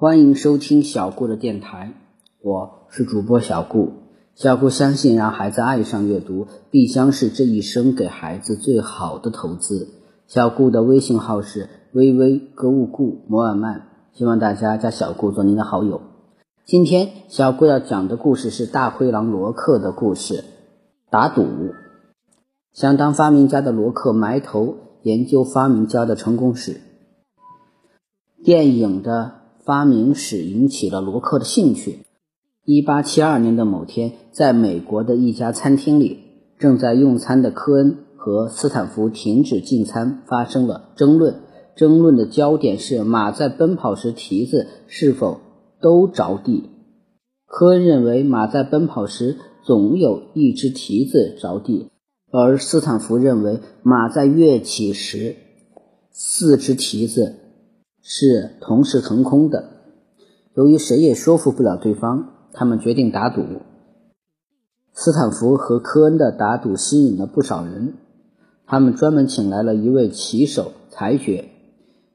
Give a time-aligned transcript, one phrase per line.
[0.00, 1.92] 欢迎收听小顾的电台，
[2.40, 3.92] 我是主播小顾。
[4.34, 9.88] 小顾相信，让孩子爱上阅读，必将是这一生给孩子最好的投资。
[10.26, 16.00] 小顾的微信号是微微格物顾摩尔曼，希望大家加小顾做您的好友。
[16.64, 20.44] 今天小顾要讲的故事是大灰狼罗克的故事。
[21.10, 21.44] 打赌，
[22.72, 26.80] 想当发明家的罗克埋头研究发明家的成功史。
[28.42, 29.39] 电影的。
[29.64, 32.00] 发明史引起了罗克的兴趣。
[32.64, 36.18] 一八七二年的某天，在美国的一家餐厅里，
[36.58, 41.40] 正在用餐的科恩和斯坦福停止进餐，发生了争论。
[41.76, 45.40] 争论的焦点是马在奔跑时蹄子是否
[45.80, 46.64] 都着地。
[47.46, 51.88] 科恩认为马在奔跑时总有一只蹄子着地，
[52.30, 55.36] 而斯坦福认为马在跃起时
[56.10, 57.36] 四只蹄子。
[58.12, 59.70] 是同时腾空的。
[60.56, 63.44] 由于谁也说服不了对方，他们决定打赌。
[64.92, 67.94] 斯坦福和科恩的打赌吸引了不少人，
[68.66, 71.50] 他们专门请来了一位骑手裁决。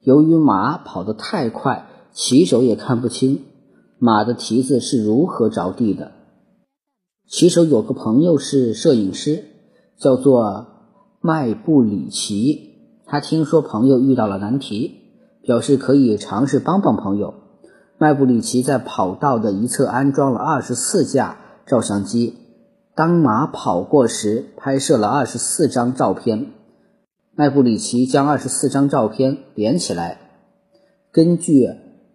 [0.00, 3.40] 由于马跑得太快，骑手也看不清
[3.98, 6.12] 马的蹄子是如何着地的。
[7.28, 9.44] 骑手有个朋友是摄影师，
[9.98, 10.68] 叫做
[11.20, 12.70] 麦布里奇。
[13.04, 15.01] 他听说朋友遇到了难题。
[15.42, 17.34] 表示可以尝试帮帮朋友。
[17.98, 22.36] 麦布里奇在跑道的一侧安装了二十四架照相机，
[22.94, 26.46] 当马跑过时，拍摄了二十四张照片。
[27.34, 30.18] 麦布里奇将二十四张照片连起来，
[31.12, 31.68] 根据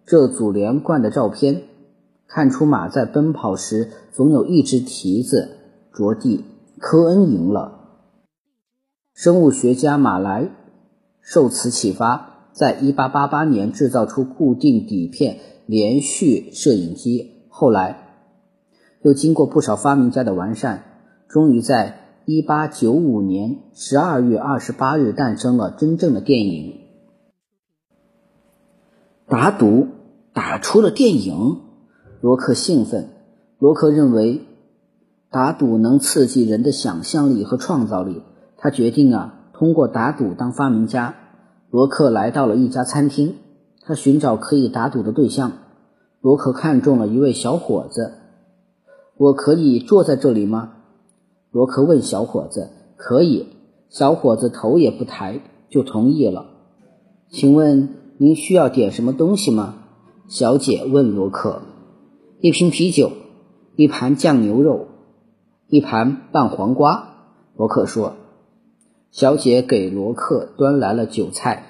[0.06, 1.62] 这组连贯的照片，
[2.26, 5.56] 看出马在奔跑时总有一只蹄子
[5.92, 6.44] 着地。
[6.80, 7.72] 科恩赢了。
[9.12, 10.48] 生物学家马来
[11.20, 12.27] 受此启发。
[12.58, 17.98] 在1888年制造出固定底片连续摄影机，后来
[19.02, 20.82] 又经过不少发明家的完善，
[21.28, 26.80] 终于在1895年12月28日诞生了真正的电影。
[29.28, 29.86] 打赌
[30.32, 31.60] 打出了电影，
[32.20, 33.10] 罗克兴奋。
[33.60, 34.42] 罗克认为
[35.30, 38.22] 打赌能刺激人的想象力和创造力，
[38.56, 41.14] 他决定啊，通过打赌当发明家。
[41.70, 43.34] 罗克来到了一家餐厅，
[43.82, 45.52] 他寻找可以打赌的对象。
[46.20, 48.14] 罗克看中了一位小伙子，
[49.16, 50.72] 我可以坐在这里吗？
[51.50, 52.70] 罗克问小伙子。
[52.96, 53.46] 可以。
[53.90, 55.40] 小伙子头也不抬
[55.70, 56.46] 就同意了。
[57.30, 59.76] 请问您需要点什么东西吗？
[60.26, 61.62] 小姐问罗克。
[62.40, 63.12] 一瓶啤酒，
[63.76, 64.88] 一盘酱牛肉，
[65.68, 67.08] 一盘拌黄瓜。
[67.56, 68.14] 罗克说。
[69.18, 71.64] 小姐给罗克端来了酒菜，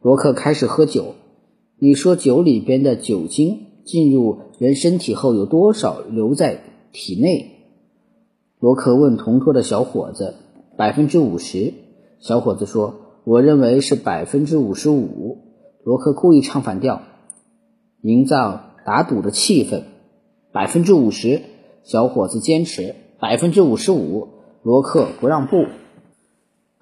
[0.00, 1.16] 罗克开始喝酒。
[1.80, 6.60] 你说酒里边的酒精进入人身体后有多少留在
[6.92, 7.50] 体内？
[8.60, 10.36] 罗克问同桌的小伙子。
[10.76, 11.74] 百分之五十。
[12.20, 12.94] 小伙子说
[13.26, 15.38] ：“我认为是百分之五十五。”
[15.82, 17.02] 罗克故意唱反调，
[18.00, 19.82] 营造打赌的气氛。
[20.52, 21.42] 百分之五十。
[21.82, 24.28] 小伙子坚持百分之五十五。
[24.62, 25.64] 罗克不让步。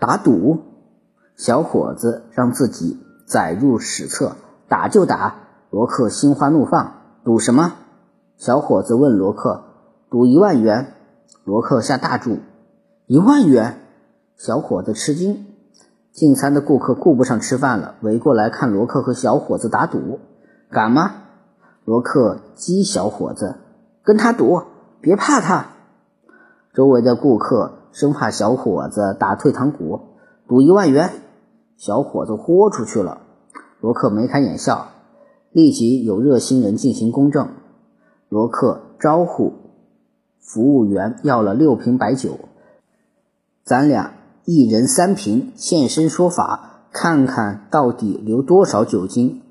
[0.02, 0.58] 打赌，
[1.36, 4.32] 小伙子让自己载入史册，
[4.66, 5.36] 打就打。
[5.70, 7.74] 罗克心花怒放，赌什么？
[8.36, 9.62] 小伙子问罗克。
[10.10, 10.94] 赌一万元。
[11.44, 12.40] 罗克下大注。
[13.06, 13.78] 一万元？
[14.36, 15.46] 小伙子吃惊。
[16.10, 20.18] 进餐的顾客顾不上吃饭了，围过来看罗克和小伙子打赌。
[20.68, 21.12] 敢吗？
[21.84, 23.54] 罗克激小伙子，
[24.02, 24.62] 跟他赌，
[25.00, 25.68] 别怕他。
[26.74, 27.74] 周围的顾客。
[27.92, 30.00] 生怕小伙子打退堂鼓，
[30.48, 31.10] 赌一万元，
[31.76, 33.20] 小伙子豁出去了。
[33.80, 34.88] 罗克眉开眼笑，
[35.50, 37.48] 立即有热心人进行公证。
[38.28, 39.52] 罗克招呼
[40.40, 42.38] 服务员要了六瓶白酒，
[43.62, 44.14] 咱俩
[44.44, 49.42] 一人三瓶，现身说法，看看到底留多少酒精。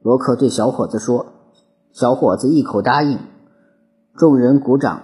[0.00, 1.26] 罗克对小伙子说，
[1.92, 3.18] 小伙子一口答应。
[4.14, 5.02] 众人鼓掌。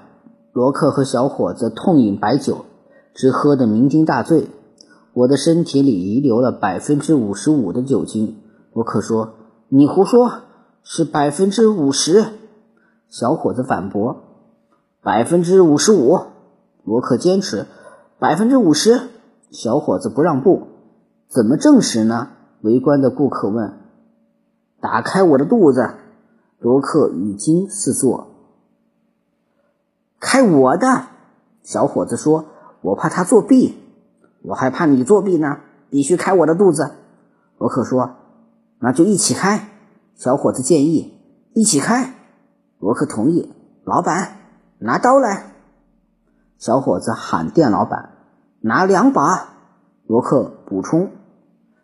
[0.52, 2.64] 罗克和小伙子痛饮白酒。
[3.16, 4.50] 只喝的酩酊大醉，
[5.14, 8.36] 我的身体里遗留了百分之五十五的酒精。
[8.74, 9.36] 罗克说
[9.70, 10.42] ：“你胡说，
[10.82, 12.26] 是百分之五十。”
[13.08, 14.22] 小伙子反驳
[15.02, 16.18] ：“百分之五十五。”
[16.84, 17.64] 罗克坚持
[18.20, 19.08] ：“百分之五十。”
[19.50, 20.66] 小伙子不让步
[21.26, 22.28] ：“怎么证实呢？”
[22.60, 23.78] 围观的顾客问。
[24.78, 25.94] “打开我的肚子。”
[26.60, 28.26] 罗克语惊四座。
[30.20, 31.06] “开我的！”
[31.64, 32.44] 小伙子说。
[32.86, 33.74] 我怕他作弊，
[34.42, 35.58] 我还怕你作弊呢。
[35.90, 36.92] 必须开我的肚子。
[37.58, 38.14] 罗克说
[38.78, 39.68] ：“那就一起开。”
[40.14, 41.20] 小伙子建议
[41.52, 42.14] 一起开，
[42.78, 43.52] 罗克同意。
[43.84, 44.36] 老板，
[44.78, 45.52] 拿刀来。
[46.58, 48.10] 小伙子喊店老板
[48.60, 49.48] 拿两把。
[50.06, 51.10] 罗克补充。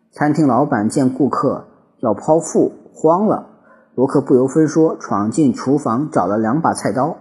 [0.09, 1.67] 餐厅老板见顾客
[1.99, 3.49] 要剖腹，慌了。
[3.95, 7.17] 罗克不由分说闯进厨房，找了两把菜刀。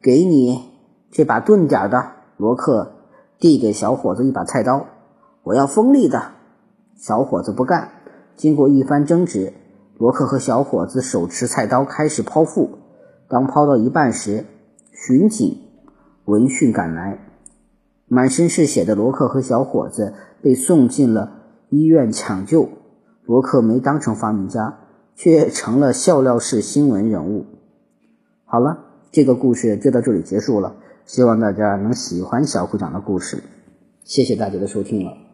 [0.00, 0.70] 给你
[1.10, 2.19] 这把钝点的。
[2.40, 2.92] 罗克
[3.38, 4.86] 递给小伙子一把菜刀。
[5.42, 6.32] 我要锋利的。
[6.96, 7.90] 小伙子不干。
[8.34, 9.52] 经过一番争执，
[9.98, 12.78] 罗克和小伙子手持菜刀开始剖腹。
[13.28, 14.46] 当剖到一半时，
[14.90, 15.58] 巡警
[16.24, 17.18] 闻讯赶来，
[18.08, 22.70] 满身是血的罗克和小伙子被送进了医院抢救。
[23.26, 24.78] 罗克没当成发明家，
[25.14, 27.44] 却成了笑料式新闻人物。
[28.46, 28.78] 好了，
[29.12, 30.76] 这个故事就到这里结束了。
[31.12, 33.42] 希望大家能喜欢小虎讲的故事。
[34.04, 35.29] 谢谢大家的收听了。